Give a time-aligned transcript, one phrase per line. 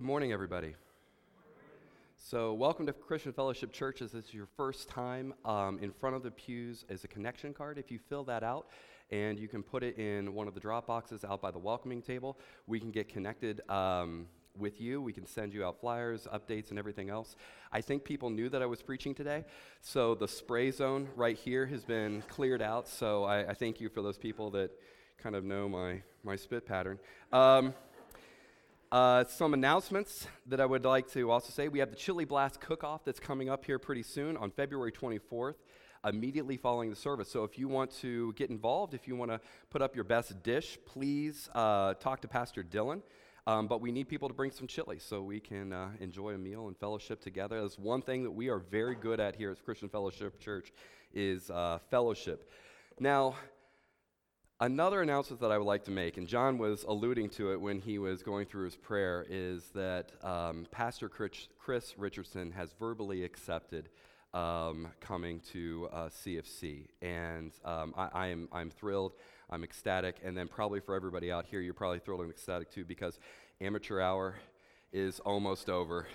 [0.00, 0.74] Good morning, everybody.
[2.16, 4.00] So, welcome to Christian Fellowship Church.
[4.00, 7.52] As this is your first time um, in front of the pews is a connection
[7.52, 7.76] card.
[7.76, 8.68] If you fill that out
[9.10, 12.00] and you can put it in one of the drop boxes out by the welcoming
[12.00, 14.26] table, we can get connected um,
[14.56, 15.02] with you.
[15.02, 17.36] We can send you out flyers, updates, and everything else.
[17.70, 19.44] I think people knew that I was preaching today,
[19.82, 22.88] so the spray zone right here has been cleared out.
[22.88, 24.70] So, I, I thank you for those people that
[25.18, 26.98] kind of know my, my spit pattern.
[27.34, 27.74] Um,
[28.92, 31.68] uh, some announcements that I would like to also say.
[31.68, 34.90] We have the Chili Blast Cook Off that's coming up here pretty soon on February
[34.90, 35.54] 24th,
[36.04, 37.30] immediately following the service.
[37.30, 39.40] So if you want to get involved, if you want to
[39.70, 43.02] put up your best dish, please uh, talk to Pastor Dylan.
[43.46, 46.38] Um, but we need people to bring some chili so we can uh, enjoy a
[46.38, 47.60] meal and fellowship together.
[47.62, 50.72] That's one thing that we are very good at here at Christian Fellowship Church
[51.14, 52.50] is uh, fellowship.
[52.98, 53.36] Now,
[54.62, 57.80] Another announcement that I would like to make, and John was alluding to it when
[57.80, 63.88] he was going through his prayer, is that um, Pastor Chris Richardson has verbally accepted
[64.34, 66.88] um, coming to uh, CFC.
[67.00, 69.14] And um, I, I, am, I'm thrilled,
[69.48, 72.84] I'm ecstatic, and then probably for everybody out here, you're probably thrilled and ecstatic too
[72.84, 73.18] because
[73.62, 74.34] amateur hour
[74.92, 76.06] is almost over.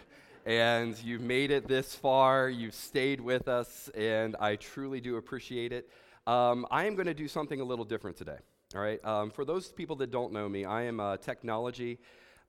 [0.46, 5.72] And you've made it this far, you've stayed with us, and I truly do appreciate
[5.72, 5.90] it.
[6.28, 8.38] Um, I am going to do something a little different today.
[8.74, 9.04] All right.
[9.06, 12.00] Um, for those people that don't know me, I am a technology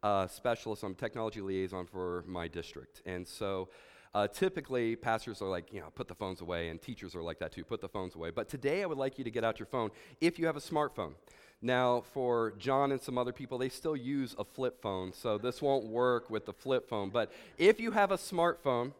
[0.03, 0.83] uh, specialist.
[0.83, 3.69] I'm a technology liaison for my district, and so.
[4.15, 7.39] Uh, typically, pastors are like, you know, put the phones away, and teachers are like
[7.39, 8.31] that too, put the phones away.
[8.31, 9.91] But today, I would like you to get out your phone
[10.23, 11.13] if you have a smartphone.
[11.61, 15.61] Now, for John and some other people, they still use a flip phone, so this
[15.61, 17.11] won't work with the flip phone.
[17.11, 18.95] But if you have a smartphone,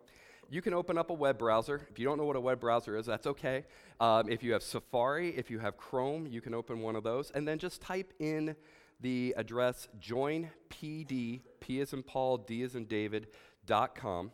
[0.48, 1.86] you can open up a web browser.
[1.91, 3.64] If you don't know what a web browser is, that's okay.
[4.00, 7.30] Um, if you have Safari, if you have Chrome, you can open one of those.
[7.33, 8.55] And then just type in
[9.00, 13.28] the address joinpd, P as in Paul, D as in David,
[13.67, 14.30] dot com.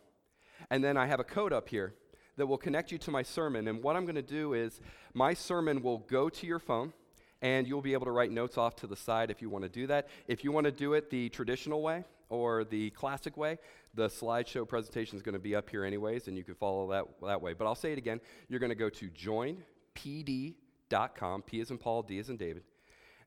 [0.69, 1.93] And then I have a code up here
[2.37, 3.67] that will connect you to my sermon.
[3.67, 4.81] And what I'm going to do is
[5.13, 6.93] my sermon will go to your phone
[7.41, 9.69] and you'll be able to write notes off to the side if you want to
[9.69, 10.07] do that.
[10.27, 13.57] If you want to do it the traditional way or the classic way,
[13.93, 17.05] the slideshow presentation is going to be up here anyways, and you can follow that
[17.25, 17.53] that way.
[17.53, 18.19] But I'll say it again.
[18.49, 22.63] You're going to go to joinpd.com, P as in Paul, D as in David,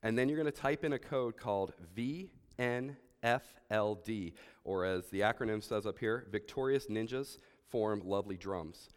[0.03, 5.63] and then you're going to type in a code called VNFLD, or as the acronym
[5.63, 7.37] says up here, Victorious Ninjas
[7.69, 8.89] Form Lovely Drums.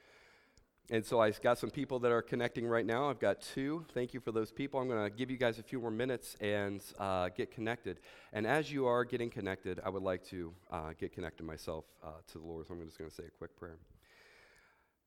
[0.92, 3.08] And so I've got some people that are connecting right now.
[3.08, 3.84] I've got two.
[3.94, 4.80] Thank you for those people.
[4.80, 8.00] I'm going to give you guys a few more minutes and uh, get connected.
[8.32, 12.08] And as you are getting connected, I would like to uh, get connected myself uh,
[12.32, 12.66] to the Lord.
[12.66, 13.78] So I'm just going to say a quick prayer.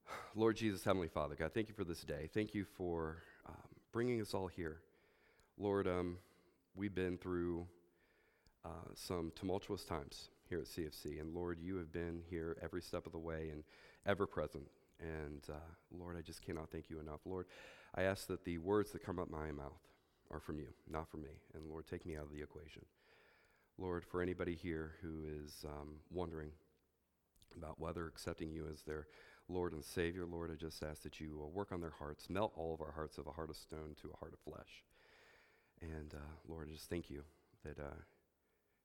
[0.35, 2.29] Lord Jesus, Heavenly Father, God, thank you for this day.
[2.33, 3.55] Thank you for um,
[3.91, 4.77] bringing us all here.
[5.57, 6.17] Lord, um,
[6.75, 7.67] we've been through
[8.63, 11.19] uh, some tumultuous times here at CFC.
[11.19, 13.66] And Lord, you have been here every step of the way and
[14.05, 14.63] ever present.
[15.03, 17.19] And uh, Lord, I just cannot thank you enough.
[17.25, 17.47] Lord,
[17.96, 19.81] I ask that the words that come out my mouth
[20.31, 21.41] are from you, not from me.
[21.53, 22.86] And Lord, take me out of the equation.
[23.78, 26.52] Lord, for anybody here who is um, wondering
[27.58, 29.08] about whether accepting you as their
[29.50, 32.53] Lord and Savior, Lord, I just ask that you uh, work on their hearts, melt
[32.56, 34.84] all of our hearts of a heart of stone to a heart of flesh.
[35.81, 37.24] And uh, Lord, I just thank you
[37.66, 38.00] that uh,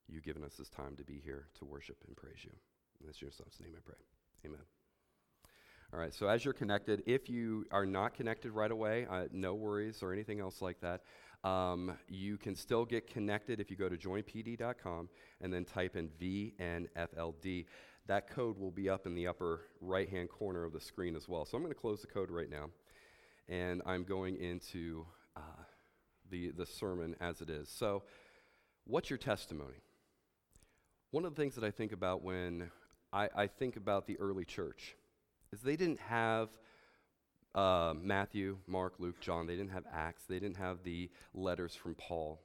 [0.08, 2.52] you've given us this time to be here to worship and praise you.
[3.00, 3.94] In this your son's name I pray.
[4.44, 4.77] Amen.
[5.90, 9.54] All right, so as you're connected, if you are not connected right away, uh, no
[9.54, 11.00] worries or anything else like that.
[11.48, 15.08] Um, you can still get connected if you go to joinpd.com
[15.40, 17.64] and then type in VNFLD.
[18.06, 21.26] That code will be up in the upper right hand corner of the screen as
[21.26, 21.46] well.
[21.46, 22.68] So I'm going to close the code right now,
[23.48, 25.06] and I'm going into
[25.36, 25.40] uh,
[26.28, 27.70] the, the sermon as it is.
[27.70, 28.02] So,
[28.86, 29.80] what's your testimony?
[31.12, 32.70] One of the things that I think about when
[33.10, 34.94] I, I think about the early church
[35.52, 36.48] is they didn't have
[37.54, 39.46] uh, Matthew, Mark, Luke, John.
[39.46, 40.24] They didn't have Acts.
[40.28, 42.40] They didn't have the letters from Paul.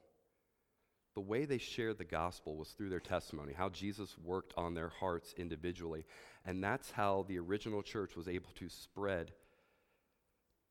[1.14, 4.88] The way they shared the gospel was through their testimony, how Jesus worked on their
[4.88, 6.04] hearts individually.
[6.44, 9.32] And that's how the original church was able to spread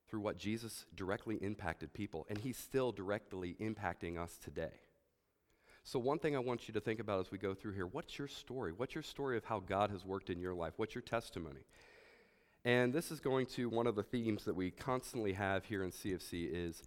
[0.10, 2.26] through what Jesus directly impacted people.
[2.30, 4.82] And he's still directly impacting us today.
[5.86, 8.18] So, one thing I want you to think about as we go through here what's
[8.18, 8.72] your story?
[8.76, 10.74] What's your story of how God has worked in your life?
[10.78, 11.66] What's your testimony?
[12.66, 15.92] And this is going to one of the themes that we constantly have here in
[15.92, 16.82] CFC is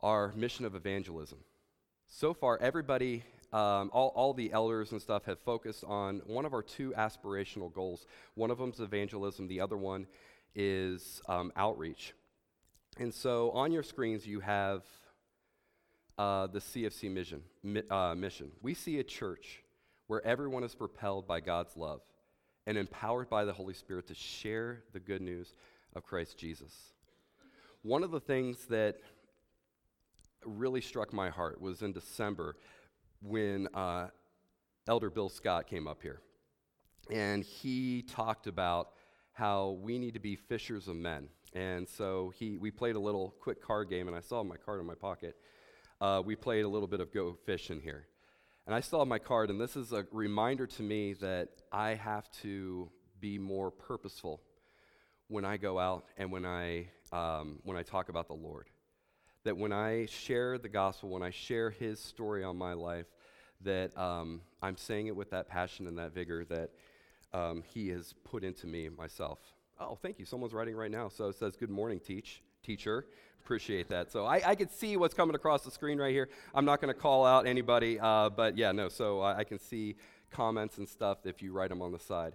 [0.00, 1.38] our mission of evangelism.
[2.08, 3.22] So far, everybody,
[3.52, 7.72] um, all, all the elders and stuff have focused on one of our two aspirational
[7.72, 8.06] goals.
[8.34, 10.08] One of them is evangelism, the other one
[10.56, 12.14] is um, outreach.
[12.98, 14.82] And so on your screens, you have
[16.16, 18.50] uh, the CFC mission, mi- uh, mission.
[18.60, 19.62] We see a church
[20.08, 22.00] where everyone is propelled by God's love
[22.68, 25.54] and empowered by the Holy Spirit to share the good news
[25.96, 26.92] of Christ Jesus.
[27.80, 28.98] One of the things that
[30.44, 32.56] really struck my heart was in December
[33.22, 34.08] when uh,
[34.86, 36.20] Elder Bill Scott came up here.
[37.10, 38.90] And he talked about
[39.32, 41.30] how we need to be fishers of men.
[41.54, 44.78] And so he, we played a little quick card game, and I saw my card
[44.78, 45.36] in my pocket.
[46.02, 48.08] Uh, we played a little bit of Go Fishing here.
[48.68, 51.94] And I still have my card, and this is a reminder to me that I
[51.94, 54.42] have to be more purposeful
[55.28, 58.68] when I go out and when I, um, when I talk about the Lord.
[59.44, 63.06] That when I share the gospel, when I share his story on my life,
[63.62, 66.68] that um, I'm saying it with that passion and that vigor that
[67.32, 69.38] um, he has put into me myself.
[69.80, 70.26] Oh, thank you.
[70.26, 71.08] Someone's writing right now.
[71.08, 73.06] So it says, Good morning, teach, teacher.
[73.44, 74.12] Appreciate that.
[74.12, 76.28] So I, I can see what's coming across the screen right here.
[76.54, 78.88] I'm not going to call out anybody, uh, but yeah, no.
[78.88, 79.96] So I, I can see
[80.30, 82.34] comments and stuff if you write them on the side.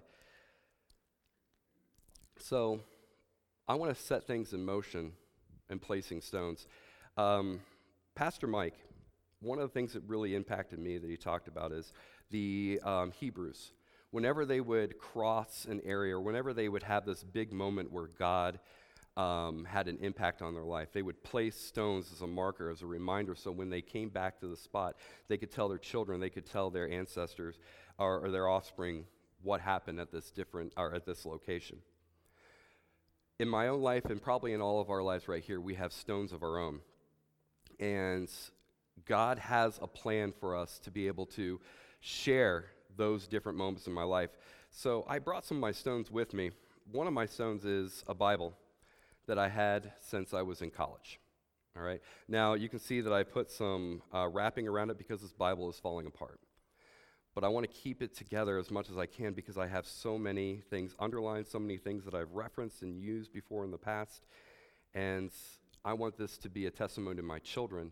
[2.39, 2.81] So
[3.67, 5.13] I want to set things in motion
[5.69, 6.67] and placing stones.
[7.15, 7.61] Um,
[8.15, 8.75] Pastor Mike,
[9.39, 11.93] one of the things that really impacted me that he talked about is
[12.31, 13.71] the um, Hebrews.
[14.11, 18.07] Whenever they would cross an area, or whenever they would have this big moment where
[18.07, 18.59] God
[19.15, 22.81] um, had an impact on their life, they would place stones as a marker, as
[22.81, 24.95] a reminder, so when they came back to the spot,
[25.27, 27.59] they could tell their children, they could tell their ancestors
[27.99, 29.05] or, or their offspring
[29.43, 31.77] what happened at this different or at this location.
[33.39, 35.91] In my own life, and probably in all of our lives right here, we have
[35.91, 36.79] stones of our own.
[37.79, 38.29] And
[39.05, 41.59] God has a plan for us to be able to
[41.99, 44.29] share those different moments in my life.
[44.69, 46.51] So I brought some of my stones with me.
[46.91, 48.53] One of my stones is a Bible
[49.27, 51.19] that I had since I was in college.
[51.75, 52.01] All right.
[52.27, 55.69] Now you can see that I put some uh, wrapping around it because this Bible
[55.69, 56.39] is falling apart.
[57.33, 59.87] But I want to keep it together as much as I can because I have
[59.87, 63.77] so many things underlined, so many things that I've referenced and used before in the
[63.77, 64.27] past.
[64.93, 65.31] And
[65.83, 67.89] I want this to be a testimony to my children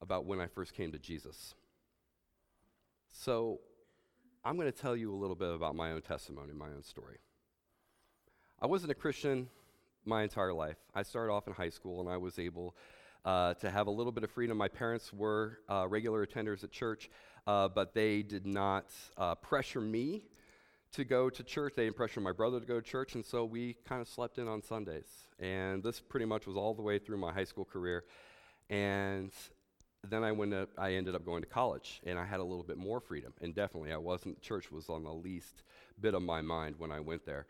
[0.00, 1.54] about when I first came to Jesus.
[3.10, 3.60] So,
[4.44, 7.16] I'm going to tell you a little bit about my own testimony, my own story.
[8.60, 9.48] I wasn't a Christian
[10.06, 10.76] my entire life.
[10.94, 12.76] I started off in high school and I was able
[13.24, 14.56] uh, to have a little bit of freedom.
[14.56, 17.10] My parents were uh, regular attenders at church,
[17.46, 18.86] uh, but they did not
[19.16, 20.22] uh, pressure me
[20.92, 21.74] to go to church.
[21.76, 24.38] They didn't pressure my brother to go to church, and so we kind of slept
[24.38, 25.08] in on Sundays.
[25.40, 28.04] And this pretty much was all the way through my high school career.
[28.70, 29.32] And
[30.08, 32.62] then I went to, I ended up going to college, and I had a little
[32.62, 33.34] bit more freedom.
[33.40, 34.40] And definitely, I wasn't.
[34.40, 35.62] Church was on the least
[36.00, 37.46] bit of my mind when I went there.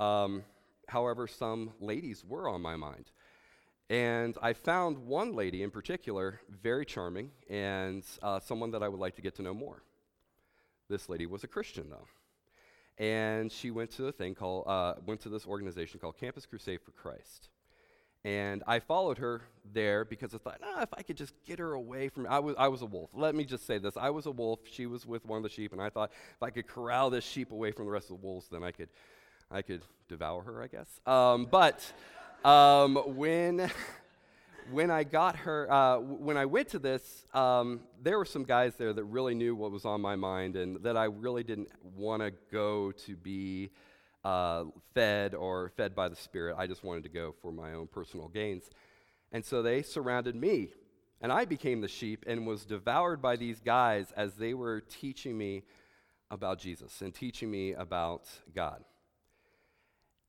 [0.00, 0.42] Um,
[0.90, 3.10] however, some ladies were on my mind,
[3.88, 9.00] and I found one lady in particular very charming and uh, someone that I would
[9.00, 9.82] like to get to know more.
[10.88, 12.06] This lady was a Christian, though,
[13.04, 16.80] and she went to a thing called uh, went to this organization called Campus Crusade
[16.82, 17.48] for Christ.
[18.22, 19.40] And I followed her
[19.72, 22.54] there because I thought, ah, if I could just get her away from I was
[22.58, 23.10] I was a wolf.
[23.14, 23.96] Let me just say this.
[23.96, 24.60] I was a wolf.
[24.70, 27.24] She was with one of the sheep, and I thought if I could corral this
[27.24, 28.90] sheep away from the rest of the wolves, then I could
[29.50, 31.00] I could devour her, I guess.
[31.06, 31.92] Um, but
[32.44, 33.70] um, when
[34.70, 38.74] when I got her, uh, when I went to this, um, there were some guys
[38.76, 42.22] there that really knew what was on my mind and that I really didn't want
[42.22, 43.70] to go to be
[44.24, 44.64] uh,
[44.94, 46.56] fed or fed by the Spirit.
[46.58, 48.70] I just wanted to go for my own personal gains.
[49.32, 50.70] And so they surrounded me,
[51.20, 55.38] and I became the sheep and was devoured by these guys as they were teaching
[55.38, 55.62] me
[56.30, 58.84] about Jesus and teaching me about God.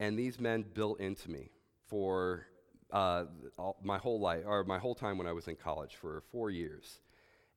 [0.02, 1.52] And these men built into me
[1.88, 2.48] for
[2.92, 6.24] uh, all, my whole life, or my whole time when I was in college for
[6.32, 7.02] four years.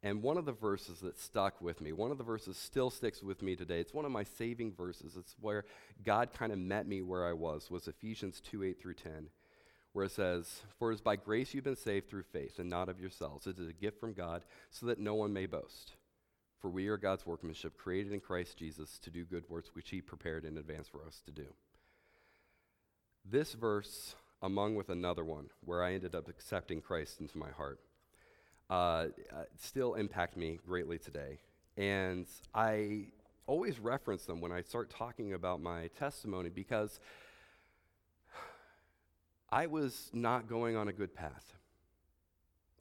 [0.02, 3.22] And one of the verses that stuck with me, one of the verses still sticks
[3.22, 3.80] with me today.
[3.80, 5.16] It's one of my saving verses.
[5.16, 5.64] It's where
[6.04, 9.30] God kind of met me where I was, was Ephesians 2 8 through 10,
[9.94, 12.90] where it says, For it is by grace you've been saved through faith, and not
[12.90, 13.46] of yourselves.
[13.46, 15.92] It is a gift from God, so that no one may boast.
[16.60, 20.02] For we are God's workmanship, created in Christ Jesus to do good works which he
[20.02, 21.46] prepared in advance for us to do.
[23.25, 27.81] This verse, among with another one, where I ended up accepting Christ into my heart,
[28.69, 28.75] uh,
[29.33, 31.38] uh, still impact me greatly today.
[31.76, 33.07] And I
[33.47, 37.00] always reference them when I start talking about my testimony because
[39.50, 41.54] I was not going on a good path.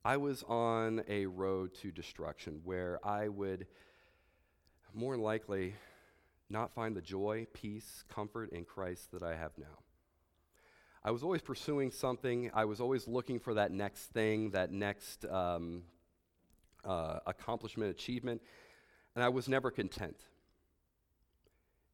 [0.03, 3.67] I was on a road to destruction where I would
[4.93, 5.75] more likely
[6.49, 9.79] not find the joy, peace, comfort in Christ that I have now.
[11.05, 12.49] I was always pursuing something.
[12.53, 15.83] I was always looking for that next thing, that next um,
[16.85, 18.41] uh, accomplishment, achievement.
[19.15, 20.15] And I was never content.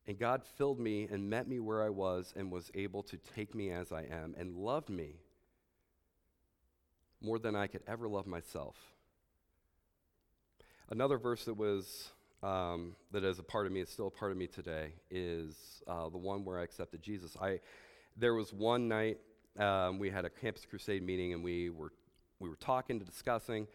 [0.06, 3.56] And God filled me and met me where I was and was able to take
[3.56, 5.16] me as I am and loved me
[7.22, 8.76] more than I could ever love myself.
[10.90, 12.10] Another verse that was
[12.42, 15.84] um, that is a part of me, it's still a part of me today, is
[15.88, 17.36] uh, the one where I accepted Jesus.
[17.40, 17.60] I
[18.20, 19.18] there was one night
[19.58, 21.92] um, we had a campus crusade meeting and we were
[22.40, 23.68] we were talking, to discussing,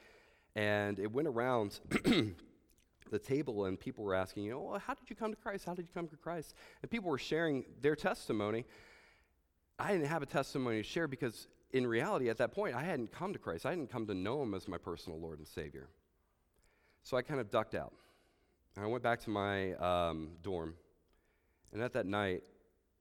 [0.56, 1.80] and it went around
[3.10, 5.66] the table and people were asking, you know, well, how did you come to Christ?
[5.66, 6.54] How did you come to Christ?
[6.80, 8.64] And people were sharing their testimony.
[9.78, 13.12] I didn't have a testimony to share because in reality, at that point, I hadn't
[13.12, 13.66] come to Christ.
[13.66, 15.88] I hadn't come to know him as my personal Lord and Savior.
[17.02, 17.92] So I kind of ducked out.
[18.76, 20.74] And I went back to my um, dorm.
[21.72, 22.44] And at that night,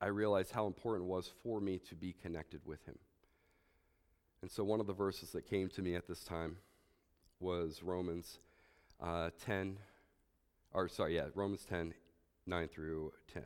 [0.03, 2.98] I realized how important it was for me to be connected with him.
[4.41, 6.57] And so one of the verses that came to me at this time
[7.39, 8.39] was Romans
[9.01, 9.77] uh, 10,
[10.74, 11.93] or sorry, yeah, Romans 10,
[12.45, 13.43] 9 through 10.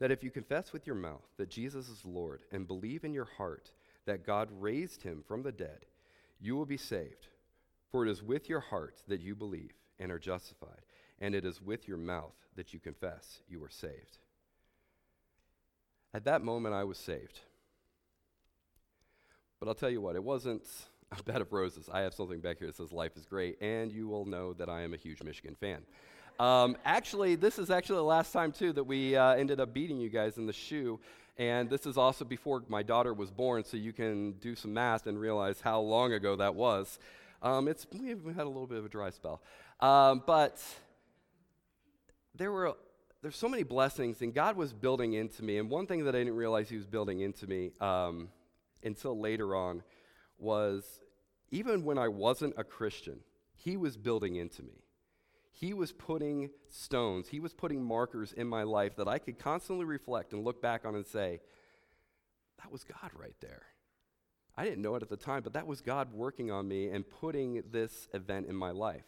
[0.00, 3.28] That if you confess with your mouth that Jesus is Lord and believe in your
[3.36, 3.70] heart
[4.06, 5.86] that God raised him from the dead,
[6.40, 7.28] you will be saved.
[7.92, 10.82] For it is with your heart that you believe and are justified,
[11.20, 14.18] and it is with your mouth that you confess you are saved.
[16.14, 17.40] At that moment, I was saved.
[19.60, 20.62] But I'll tell you what, it wasn't
[21.18, 21.88] a bed of roses.
[21.92, 24.68] I have something back here that says life is great, and you will know that
[24.68, 25.82] I am a huge Michigan fan.
[26.38, 29.98] Um, actually, this is actually the last time, too, that we uh, ended up beating
[30.00, 31.00] you guys in the shoe.
[31.36, 35.06] And this is also before my daughter was born, so you can do some math
[35.06, 36.98] and realize how long ago that was.
[37.42, 39.40] Um, it's, we've had a little bit of a dry spell.
[39.80, 40.60] Um, but
[42.34, 42.74] there were
[43.22, 45.58] there's so many blessings, and God was building into me.
[45.58, 48.28] And one thing that I didn't realize He was building into me um,
[48.82, 49.82] until later on
[50.38, 50.84] was
[51.50, 53.20] even when I wasn't a Christian,
[53.54, 54.84] He was building into me.
[55.50, 59.84] He was putting stones, He was putting markers in my life that I could constantly
[59.84, 61.40] reflect and look back on and say,
[62.58, 63.62] that was God right there.
[64.56, 67.08] I didn't know it at the time, but that was God working on me and
[67.08, 69.04] putting this event in my life.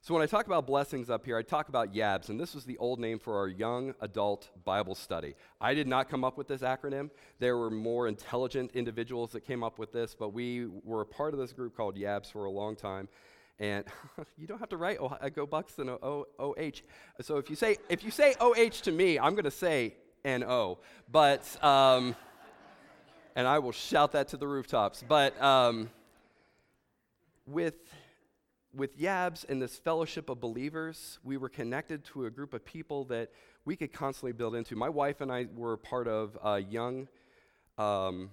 [0.00, 2.64] So, when I talk about blessings up here, I talk about YABS, and this was
[2.64, 5.34] the old name for our Young Adult Bible Study.
[5.60, 7.10] I did not come up with this acronym.
[7.40, 11.34] There were more intelligent individuals that came up with this, but we were a part
[11.34, 13.08] of this group called YABS for a long time.
[13.58, 13.84] And
[14.38, 16.80] you don't have to write oh, Go Bucks and OH.
[17.20, 20.78] So if you say if you say OH to me, I'm going to say NO.
[21.10, 22.14] But um,
[23.34, 25.04] and I will shout that to the rooftops.
[25.06, 25.90] But um,
[27.46, 27.74] with
[28.78, 33.04] with Yabs and this fellowship of believers, we were connected to a group of people
[33.06, 33.30] that
[33.64, 34.76] we could constantly build into.
[34.76, 37.08] My wife and I were part of a young,
[37.76, 38.30] um,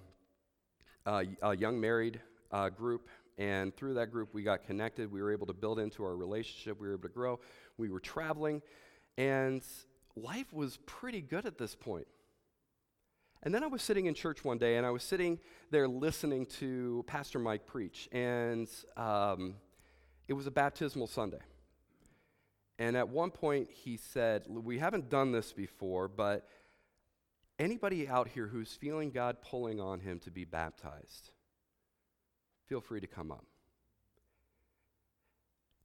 [1.04, 2.20] a young married
[2.52, 5.10] uh, group, and through that group, we got connected.
[5.10, 6.80] We were able to build into our relationship.
[6.80, 7.40] We were able to grow.
[7.76, 8.62] We were traveling,
[9.18, 9.62] and
[10.14, 12.06] life was pretty good at this point.
[13.42, 16.46] And then I was sitting in church one day, and I was sitting there listening
[16.60, 19.56] to Pastor Mike preach, and um,
[20.28, 21.40] it was a baptismal Sunday.
[22.78, 26.46] And at one point, he said, We haven't done this before, but
[27.58, 31.30] anybody out here who's feeling God pulling on him to be baptized,
[32.66, 33.44] feel free to come up.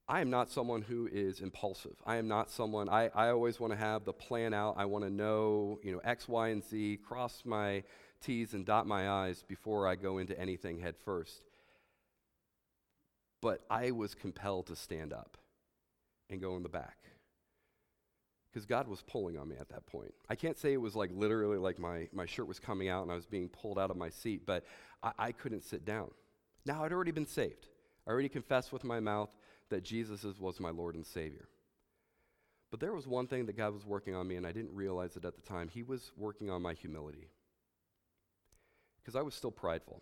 [0.07, 1.95] I am not someone who is impulsive.
[2.05, 4.75] I am not someone, I, I always want to have the plan out.
[4.77, 7.83] I want to know, you know, X, Y, and Z, cross my
[8.21, 11.41] T's and dot my I's before I go into anything head first
[13.41, 15.37] but I was compelled to stand up
[16.29, 16.97] and go in the back
[18.51, 20.13] because God was pulling on me at that point.
[20.29, 23.11] I can't say it was like literally like my, my shirt was coming out and
[23.11, 24.65] I was being pulled out of my seat, but
[25.01, 26.11] I, I couldn't sit down.
[26.65, 27.67] Now, I'd already been saved.
[28.05, 29.29] I already confessed with my mouth
[29.69, 31.47] that Jesus was my Lord and Savior.
[32.69, 35.15] But there was one thing that God was working on me, and I didn't realize
[35.17, 35.67] it at the time.
[35.67, 37.29] He was working on my humility.
[39.01, 40.01] Because I was still prideful.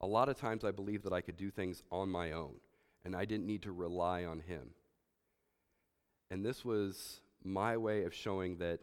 [0.00, 2.54] A lot of times I believed that I could do things on my own
[3.06, 4.70] and I didn't need to rely on him.
[6.28, 8.80] And this was my way of showing that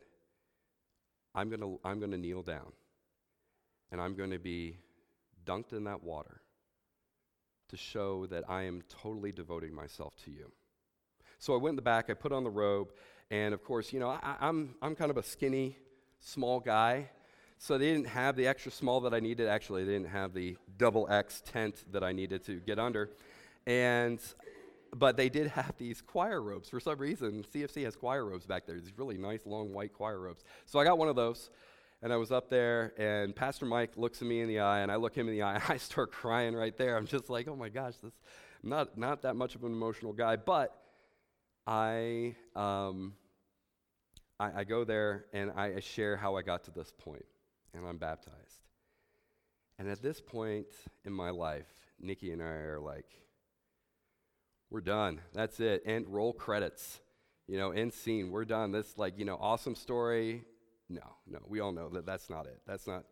[1.35, 2.71] I'm going to I'm going to kneel down
[3.91, 4.77] and I'm going to be
[5.45, 6.39] dunked in that water
[7.67, 10.51] to show that I am totally devoting myself to you.
[11.37, 12.93] So I went in the back, I put on the robe,
[13.29, 15.75] and of course, you know, I, I'm, I'm kind of a skinny,
[16.21, 17.09] small guy.
[17.57, 19.47] So they didn't have the extra small that I needed.
[19.49, 23.09] Actually, they didn't have the double X tent that I needed to get under.
[23.65, 24.19] And
[24.95, 27.43] but they did have these choir robes for some reason.
[27.53, 28.79] CFC has choir robes back there.
[28.79, 30.43] These really nice long white choir robes.
[30.65, 31.49] So I got one of those,
[32.01, 34.91] and I was up there, and Pastor Mike looks at me in the eye, and
[34.91, 36.95] I look him in the eye, and I start crying right there.
[36.95, 38.13] I'm just like, oh my gosh, this.
[38.63, 40.77] I'm not not that much of an emotional guy, but
[41.65, 43.13] I, um,
[44.39, 47.25] I, I, go there and I share how I got to this point,
[47.73, 48.37] and I'm baptized.
[49.79, 50.67] And at this point
[51.05, 51.67] in my life,
[51.99, 53.22] Nikki and I are like,
[54.73, 55.21] we're done.
[55.33, 55.83] That's it.
[55.85, 56.99] And roll credits.
[57.47, 58.31] You know, end scene.
[58.31, 58.71] We're done.
[58.71, 60.43] This, like, you know, awesome story.
[60.89, 61.39] No, no.
[61.47, 62.59] We all know that that's not it.
[62.65, 63.03] That's not,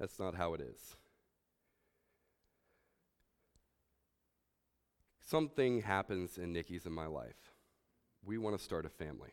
[0.00, 0.96] that's not how it is.
[5.20, 7.52] Something happens in Nikki's in my life.
[8.24, 9.30] We want to start a family.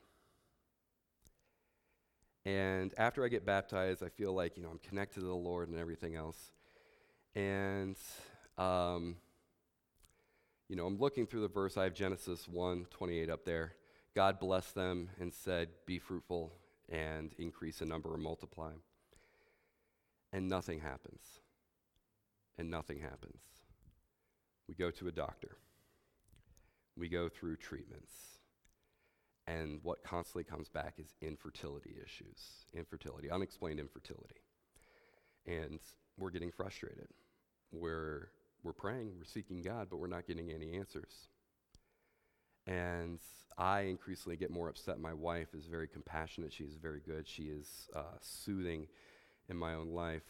[2.46, 5.70] And after I get baptized, I feel like, you know, I'm connected to the Lord
[5.70, 6.52] and everything else.
[7.34, 7.98] And,
[8.60, 9.16] um,
[10.70, 11.78] you know, I'm looking through the verse.
[11.78, 13.74] I have Genesis 1 28 up there.
[14.16, 16.54] God blessed them and said, Be fruitful
[16.90, 18.72] and increase in number and multiply.
[20.34, 21.22] And nothing happens.
[22.58, 23.42] And nothing happens.
[24.68, 25.58] We go to a doctor.
[26.96, 28.12] We go through treatments
[29.48, 34.42] and what constantly comes back is infertility issues, infertility, unexplained infertility.
[35.46, 35.80] And
[36.18, 37.08] we're getting frustrated.
[37.72, 38.30] We're,
[38.64, 41.30] we're praying, we're seeking God, but we're not getting any answers.
[42.66, 43.20] And
[43.58, 45.00] I increasingly get more upset.
[45.00, 46.54] My wife is very compassionate.
[46.54, 47.28] She is very good.
[47.28, 48.88] She is uh, soothing
[49.50, 50.24] in my own life.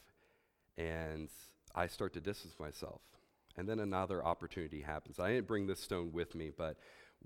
[0.78, 1.30] And
[1.74, 3.02] I start to distance myself.
[3.58, 5.20] And then another opportunity happens.
[5.20, 6.78] I didn't bring this stone with me, but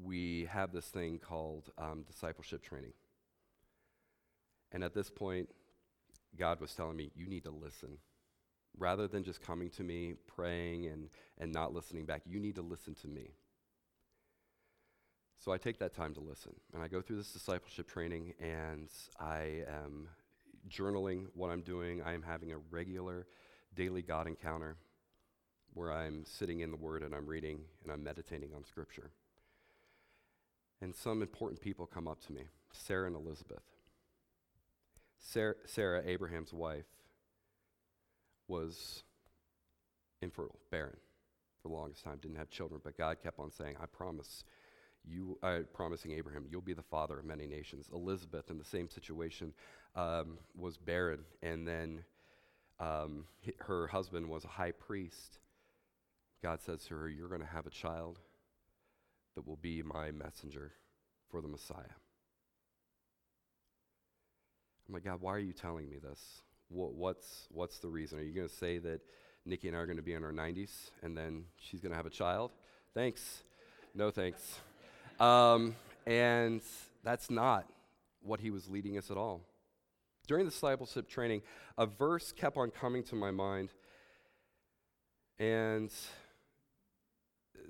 [0.02, 2.94] we have this thing called um, discipleship training.
[4.72, 5.50] And at this point,
[6.38, 7.98] God was telling me, you need to listen.
[8.78, 12.62] Rather than just coming to me, praying, and, and not listening back, you need to
[12.62, 13.32] listen to me.
[15.38, 16.54] So I take that time to listen.
[16.74, 20.08] And I go through this discipleship training, and I am
[20.70, 22.02] journaling what I'm doing.
[22.02, 23.28] I am having a regular
[23.76, 24.78] daily God encounter
[25.74, 29.12] where I'm sitting in the Word and I'm reading and I'm meditating on Scripture
[30.82, 32.42] and some important people come up to me
[32.74, 33.64] Sarah and Elizabeth.
[35.20, 36.86] Sarah, Sarah, Abraham's wife,
[38.52, 39.04] was
[40.22, 40.98] infertile, barren
[41.62, 44.44] for the longest time, didn't have children, but God kept on saying, I promise
[45.04, 47.90] you, I uh, promising Abraham, you'll be the father of many nations.
[47.94, 49.54] Elizabeth, in the same situation,
[49.96, 52.04] um, was barren, and then
[52.80, 53.26] um,
[53.60, 55.40] her husband was a high priest.
[56.44, 58.20] God says to her, You're going to have a child
[59.36, 60.74] that will be my messenger
[61.30, 61.96] for the Messiah.
[64.88, 66.44] I'm like, God, why are you telling me this?
[66.72, 68.20] What, what's, what's the reason?
[68.20, 69.02] Are you going to say that
[69.46, 71.98] Nikki and I are going to be in our 90s and then she's going to
[71.98, 72.52] have a child?
[72.94, 73.44] Thanks.
[73.94, 74.60] No thanks.
[75.20, 76.62] Um, and
[77.04, 77.68] that's not
[78.24, 79.42] what he was leading us at all.
[80.28, 81.42] During the discipleship training,
[81.78, 83.70] a verse kept on coming to my mind.
[85.40, 85.92] And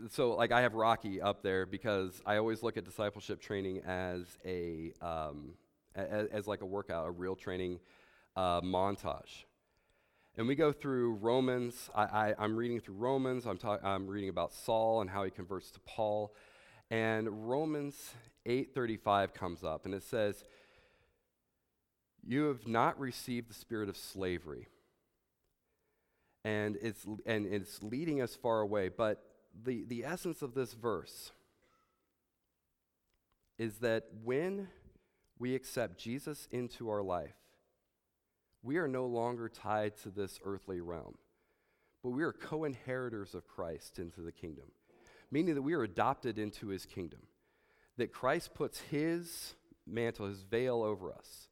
[0.10, 4.26] so like I have Rocky up there because I always look at discipleship training as
[4.46, 5.54] a um,
[5.96, 7.80] as, as, like a workout, a real training
[8.36, 9.46] uh, montage.
[10.38, 11.89] And we go through Romans.
[11.94, 13.46] I, am reading through Romans.
[13.46, 16.34] I'm, ta- I'm reading about Saul and how he converts to Paul.
[16.89, 18.13] And Romans
[18.46, 20.44] 8:35 comes up, and it says,
[22.24, 24.67] "You have not received the spirit of slavery."
[26.44, 29.24] And it's, and it's leading us far away, but
[29.63, 31.32] the, the essence of this verse
[33.60, 34.70] is that when
[35.38, 37.36] we accept Jesus into our life,
[38.63, 41.15] we are no longer tied to this earthly realm,
[42.04, 44.71] but we are co inheritors of Christ into the kingdom,
[45.32, 47.21] meaning that we are adopted into his kingdom,
[47.97, 49.56] that Christ puts his
[49.88, 51.47] mantle, his veil over us,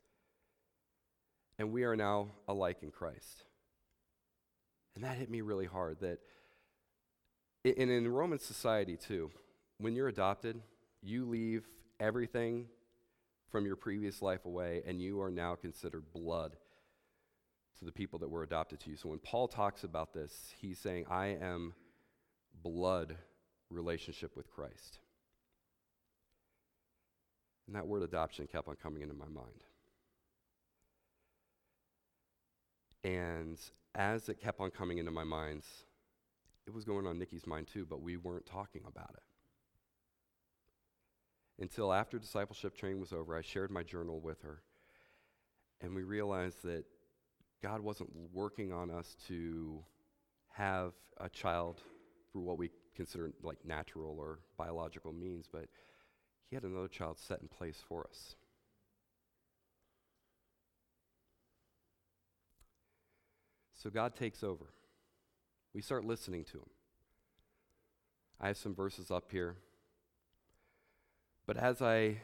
[1.57, 3.45] and we are now alike in Christ.
[4.95, 6.19] And that hit me really hard that
[7.65, 9.31] and in Roman society, too,
[9.79, 10.61] when you're adopted,
[11.01, 11.67] you leave
[11.99, 12.67] everything
[13.49, 16.55] from your previous life away, and you are now considered blood
[17.79, 18.97] to the people that were adopted to you.
[18.97, 21.73] So when Paul talks about this, he's saying, I am
[22.61, 23.15] blood
[23.69, 24.99] relationship with Christ.
[27.67, 29.63] And that word adoption kept on coming into my mind.
[33.03, 33.57] And
[33.95, 35.63] as it kept on coming into my mind,
[36.67, 39.23] it was going on Nikki's mind too, but we weren't talking about it.
[41.61, 44.61] Until after discipleship training was over, I shared my journal with her,
[45.81, 46.85] and we realized that
[47.61, 49.83] God wasn't working on us to
[50.53, 51.81] have a child
[52.31, 55.65] through what we consider like natural or biological means, but
[56.49, 58.35] He had another child set in place for us.
[63.73, 64.67] So God takes over
[65.73, 66.69] we start listening to him.
[68.39, 69.57] I have some verses up here.
[71.45, 72.17] But as I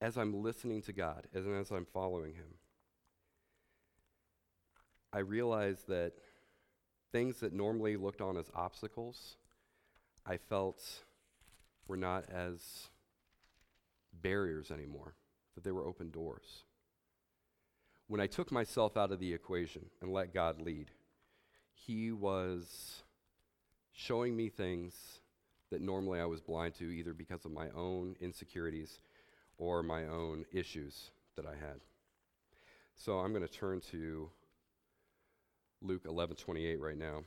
[0.00, 2.54] as I'm listening to God, and as I'm following him,
[5.12, 6.12] I realized that
[7.12, 9.36] things that normally looked on as obstacles,
[10.26, 10.82] I felt
[11.86, 12.88] were not as
[14.12, 15.14] barriers anymore,
[15.54, 16.64] that they were open doors.
[18.06, 20.90] When I took myself out of the equation and let God lead,
[21.74, 23.02] He was
[23.92, 25.20] showing me things
[25.70, 29.00] that normally I was blind to, either because of my own insecurities
[29.58, 31.80] or my own issues that I had.
[32.96, 34.30] So I'm going to turn to
[35.88, 37.22] Luke 11:28 right now.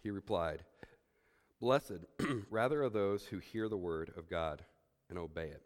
[0.00, 0.62] He replied,
[1.60, 2.04] Blessed
[2.50, 4.64] rather are those who hear the word of God
[5.10, 5.62] and obey it.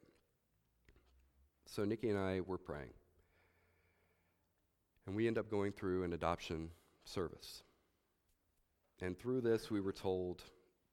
[1.67, 2.95] So Nikki and I were praying.
[5.07, 6.71] And we end up going through an adoption
[7.05, 7.63] service.
[9.03, 10.43] And through this, we were told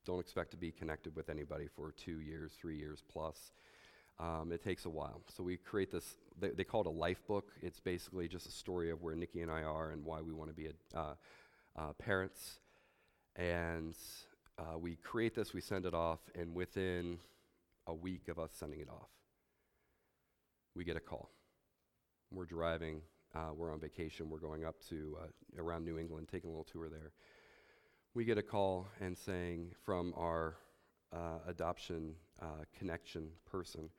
[0.06, 3.52] don't expect to be connected with anybody for two years, three years plus.
[4.19, 5.21] Um, it takes a while.
[5.36, 7.51] So we create this, they, they, call it a life book.
[7.62, 10.49] It's basically just a story of where Nikki and I are and why we want
[10.49, 11.13] to be a, uh,
[11.77, 12.60] uh, parents.
[13.38, 13.95] And
[14.58, 17.19] uh, we create this, we send it off, and within
[17.88, 19.08] a week of us sending it off,
[20.75, 21.29] we get a call.
[22.29, 23.01] We're driving,
[23.34, 26.67] uh, we're on vacation, we're going up to uh, around New England, taking a little
[26.69, 27.13] tour there
[28.15, 30.58] we get a call and saying from our
[31.13, 32.15] uh, adoption
[32.77, 33.89] connection person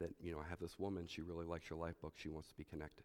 [0.00, 2.48] that, you know, I have this woman, she really likes your life book, she wants
[2.48, 3.04] to be connected.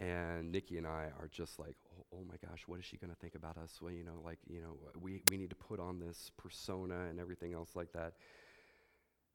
[0.00, 3.10] And Nikki and I are just like, oh, oh my gosh, what is she going
[3.10, 3.78] to think about us?
[3.80, 7.20] Well, you know, like, you know, we, we need to put on this persona and
[7.20, 8.14] everything else like that.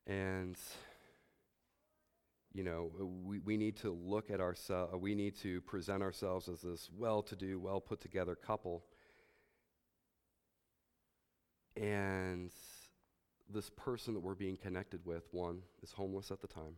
[0.06, 0.58] And
[2.54, 2.92] you know,
[3.24, 7.22] we, we need to look at ourselves, we need to present ourselves as this well
[7.24, 8.84] to do, well put together couple.
[11.76, 12.52] And
[13.50, 16.76] this person that we're being connected with, one, is homeless at the time,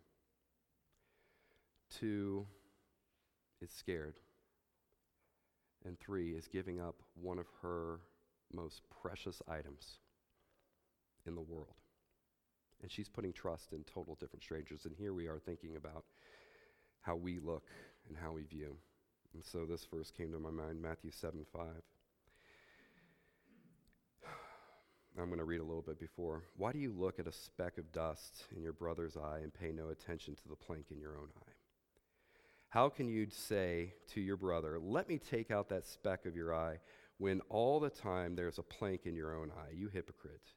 [1.99, 2.45] two,
[3.61, 4.15] is scared,
[5.85, 7.99] and three, is giving up one of her
[8.53, 9.99] most precious items
[11.25, 11.75] in the world.
[12.81, 14.85] And she's putting trust in total different strangers.
[14.85, 16.03] And here we are thinking about
[17.01, 17.67] how we look
[18.07, 18.75] and how we view.
[19.33, 21.65] And so this verse came to my mind Matthew 7 5.
[25.19, 26.43] I'm going to read a little bit before.
[26.55, 29.71] Why do you look at a speck of dust in your brother's eye and pay
[29.71, 31.51] no attention to the plank in your own eye?
[32.69, 36.55] How can you say to your brother, Let me take out that speck of your
[36.55, 36.79] eye,
[37.17, 39.73] when all the time there's a plank in your own eye?
[39.73, 40.53] You hypocrite.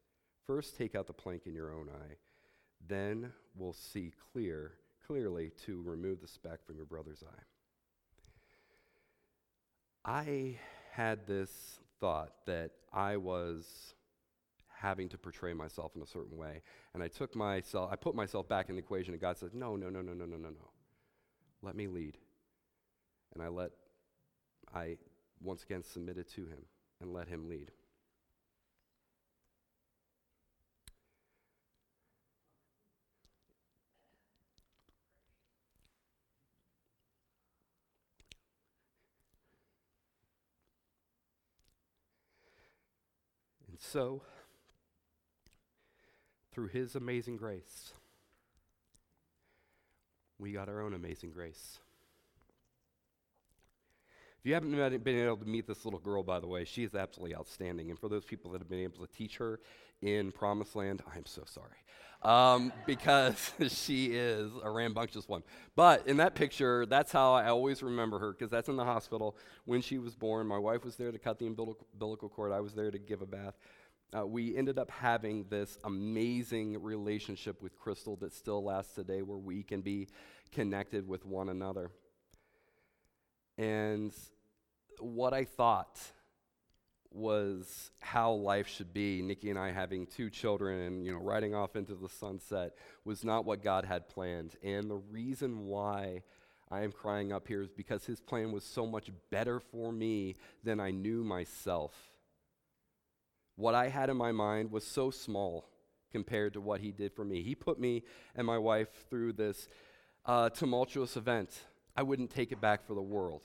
[0.46, 2.14] First, take out the plank in your own eye.
[2.86, 4.74] Then we'll see clear,
[5.06, 7.42] clearly to remove the speck from your brother's eye.
[10.04, 10.58] I
[10.92, 13.94] had this thought that I was
[14.84, 16.62] having to portray myself in a certain way.
[16.92, 19.76] And I took myself, I put myself back in the equation, and God said, No,
[19.76, 20.70] no, no, no, no, no, no, no.
[21.62, 22.18] Let me lead.
[23.32, 23.70] And I let,
[24.72, 24.96] I
[25.42, 26.66] once again submitted to Him
[27.00, 27.70] and let Him lead.
[43.70, 44.22] And so,
[46.54, 47.92] through His amazing grace,
[50.38, 51.78] we got our own amazing grace.
[54.44, 54.72] If you haven't
[55.04, 57.88] been able to meet this little girl, by the way, she is absolutely outstanding.
[57.88, 59.58] And for those people that have been able to teach her
[60.02, 61.78] in Promised Land, I'm so sorry.
[62.22, 65.42] Um, because she is a rambunctious one.
[65.76, 69.34] But in that picture, that's how I always remember her, because that's in the hospital
[69.64, 70.46] when she was born.
[70.46, 73.26] My wife was there to cut the umbilical cord, I was there to give a
[73.26, 73.54] bath.
[74.16, 79.38] Uh, we ended up having this amazing relationship with Crystal that still lasts today, where
[79.38, 80.08] we can be
[80.52, 81.90] connected with one another.
[83.58, 84.12] And
[84.98, 86.00] what I thought
[87.14, 89.22] was how life should be.
[89.22, 92.72] Nikki and I having two children and you know riding off into the sunset
[93.04, 94.56] was not what God had planned.
[94.62, 96.22] And the reason why
[96.70, 100.34] I am crying up here is because his plan was so much better for me
[100.64, 101.92] than I knew myself.
[103.56, 105.68] What I had in my mind was so small
[106.10, 107.42] compared to what he did for me.
[107.42, 108.02] He put me
[108.34, 109.68] and my wife through this
[110.26, 111.50] uh, tumultuous event.
[111.96, 113.42] I wouldn't take it back for the world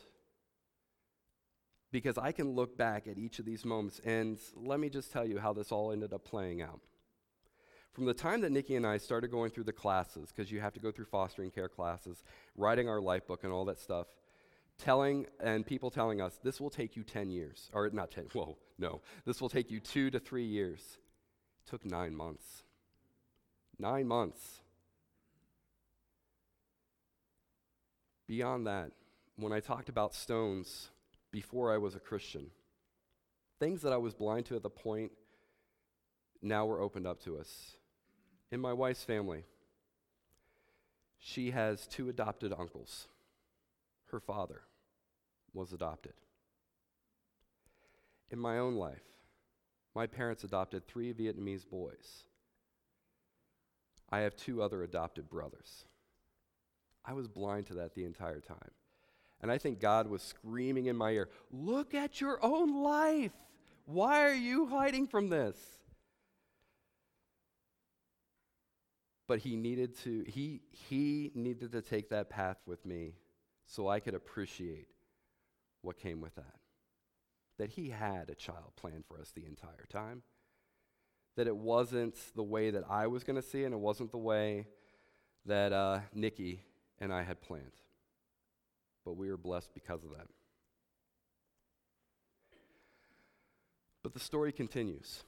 [1.91, 5.25] because I can look back at each of these moments and let me just tell
[5.25, 6.81] you how this all ended up playing out.
[7.91, 10.73] From the time that Nikki and I started going through the classes, because you have
[10.73, 12.23] to go through fostering care classes,
[12.55, 14.07] writing our life book, and all that stuff,
[14.77, 18.57] telling and people telling us this will take you 10 years or not 10 whoa
[18.79, 20.97] no this will take you two to three years.
[21.65, 22.63] It took nine months.
[23.77, 24.61] Nine months.
[28.27, 28.91] Beyond that
[29.39, 30.89] when i talked about stones
[31.31, 32.47] before i was a christian
[33.57, 35.11] things that i was blind to at the point
[36.41, 37.73] now were opened up to us.
[38.51, 39.45] In my wife's family
[41.21, 43.07] she has two adopted uncles.
[44.11, 44.61] Her father
[45.53, 46.13] was adopted.
[48.31, 49.03] In my own life,
[49.95, 52.23] my parents adopted three Vietnamese boys.
[54.09, 55.85] I have two other adopted brothers.
[57.05, 58.71] I was blind to that the entire time.
[59.41, 63.31] And I think God was screaming in my ear, Look at your own life.
[63.85, 65.57] Why are you hiding from this?
[69.27, 73.13] But he needed to he he needed to take that path with me
[73.65, 74.87] so I could appreciate
[75.81, 76.58] what came with that.
[77.59, 80.23] That he had a child planned for us the entire time.
[81.35, 84.17] That it wasn't the way that I was going to see and it wasn't the
[84.17, 84.65] way
[85.45, 86.63] that uh, Nikki
[86.99, 87.71] and I had planned.
[89.05, 90.27] But we were blessed because of that.
[94.03, 95.23] But the story continues.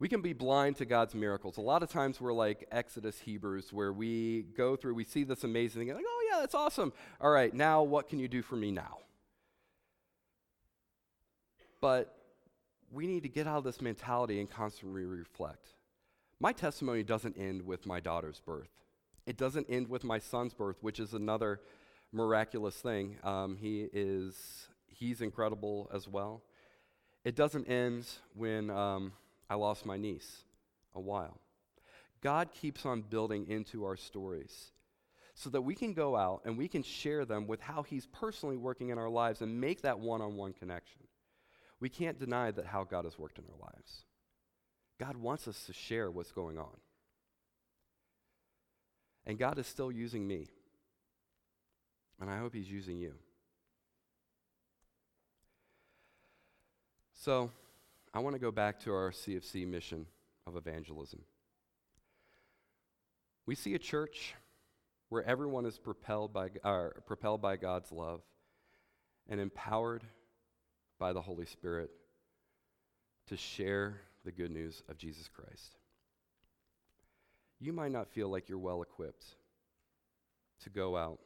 [0.00, 1.56] We can be blind to God's miracles.
[1.56, 5.44] A lot of times we're like Exodus Hebrews, where we go through, we see this
[5.44, 6.92] amazing thing, like, oh, yeah, that's awesome.
[7.20, 8.98] All right, now what can you do for me now?
[11.80, 12.14] But
[12.90, 15.74] we need to get out of this mentality and constantly reflect.
[16.40, 18.70] My testimony doesn't end with my daughter's birth.
[19.26, 21.60] It doesn't end with my son's birth, which is another
[22.12, 23.16] miraculous thing.
[23.22, 26.42] Um, he is he's incredible as well.
[27.24, 29.12] It doesn't end when um,
[29.50, 30.44] I lost my niece
[30.94, 31.38] a while.
[32.22, 34.72] God keeps on building into our stories
[35.34, 38.56] so that we can go out and we can share them with how He's personally
[38.56, 41.02] working in our lives and make that one on one connection.
[41.80, 44.04] We can't deny that how God has worked in our lives.
[44.98, 46.76] God wants us to share what's going on.
[49.26, 50.48] And God is still using me.
[52.20, 53.14] And I hope He's using you.
[57.12, 57.50] So,
[58.14, 60.06] I want to go back to our CFC mission
[60.46, 61.20] of evangelism.
[63.46, 64.34] We see a church
[65.08, 68.20] where everyone is propelled by, uh, propelled by God's love
[69.28, 70.04] and empowered
[70.98, 71.90] by the Holy Spirit
[73.28, 75.76] to share the good news of Jesus Christ.
[77.60, 79.24] You might not feel like you're well equipped
[80.62, 81.18] to go out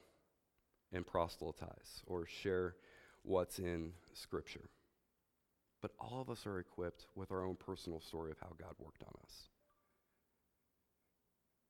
[0.92, 2.74] and proselytize or share
[3.22, 4.68] what's in Scripture.
[5.80, 9.02] But all of us are equipped with our own personal story of how God worked
[9.02, 9.48] on us.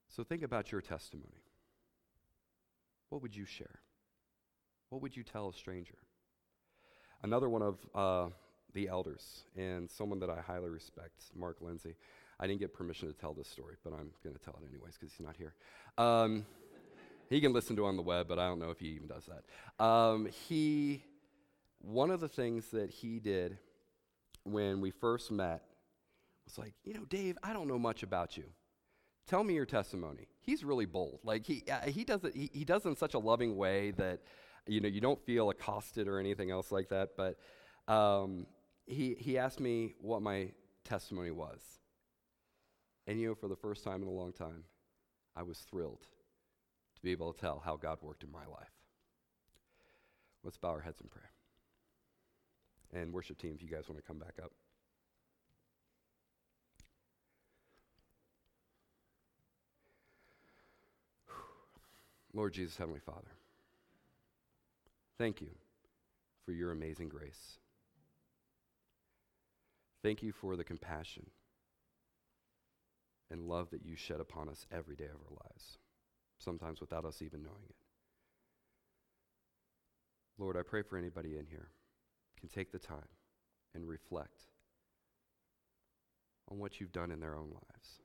[0.08, 1.42] So think about your testimony
[3.08, 3.80] what would you share?
[4.88, 5.98] What would you tell a stranger?
[7.22, 8.30] Another one of uh,
[8.74, 11.94] the elders, and someone that I highly respect, Mark Lindsay.
[12.40, 14.94] I didn't get permission to tell this story, but I'm going to tell it anyways
[14.98, 15.54] because he's not here.
[15.96, 16.44] Um,
[17.30, 19.06] he can listen to it on the web, but I don't know if he even
[19.06, 19.85] does that.
[19.85, 21.04] Um, he,
[21.80, 23.58] one of the things that he did
[24.44, 25.62] when we first met
[26.44, 28.44] was like, you know, Dave, I don't know much about you.
[29.28, 30.26] Tell me your testimony.
[30.40, 31.20] He's really bold.
[31.22, 33.92] Like he uh, he does it he, he does it in such a loving way
[33.92, 34.20] that
[34.66, 37.11] you know you don't feel accosted or anything else like that.
[37.16, 37.38] But
[37.92, 38.46] um,
[38.87, 40.53] he he asked me what my
[40.85, 41.61] testimony was,
[43.07, 44.64] and you know for the first time in a long time,
[45.37, 46.07] I was thrilled
[46.96, 48.72] to be able to tell how God worked in my life.
[50.44, 51.31] Let's bow our heads in prayer.
[52.92, 54.53] And worship team, if you guys want to come back up.
[62.35, 63.29] Lord Jesus, Heavenly Father,
[65.22, 65.54] thank you
[66.44, 67.61] for your amazing grace.
[70.02, 71.30] Thank you for the compassion
[73.30, 75.78] and love that you shed upon us every day of our lives,
[76.40, 77.76] sometimes without us even knowing it.
[80.38, 81.68] Lord, I pray for anybody in here
[82.40, 83.06] can take the time
[83.76, 84.46] and reflect
[86.50, 88.00] on what you've done in their own lives.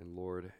[0.00, 0.52] And Lord,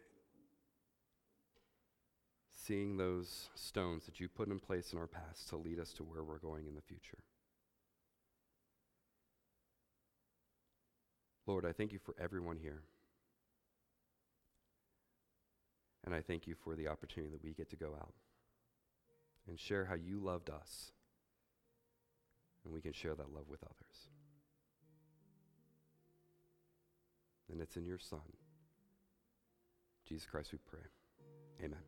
[2.66, 6.02] seeing those stones that you put in place in our past to lead us to
[6.02, 7.18] where we're going in the future.
[11.46, 12.82] Lord, I thank you for everyone here.
[16.04, 18.14] And I thank you for the opportunity that we get to go out
[19.48, 20.92] and share how you loved us.
[22.64, 24.08] And we can share that love with others.
[27.50, 28.20] And it's in your Son,
[30.08, 30.80] Jesus Christ, we pray.
[31.64, 31.78] Amen.